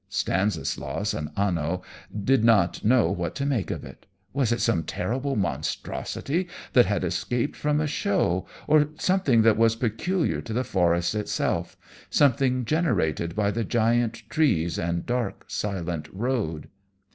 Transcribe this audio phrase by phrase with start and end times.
[0.09, 1.83] Stanislaus and Anno
[2.23, 4.07] did not know what to make of it.
[4.33, 9.75] Was it some terrible monstrosity that had escaped from a show, or something that was
[9.75, 11.77] peculiar to the forest itself,
[12.09, 16.69] something generated by the giant trees and dark, silent road?